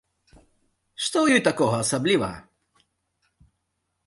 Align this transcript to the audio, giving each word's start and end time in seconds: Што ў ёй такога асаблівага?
Што 0.31 0.33
ў 1.21 1.27
ёй 1.37 1.41
такога 1.49 1.75
асаблівага? 1.83 2.39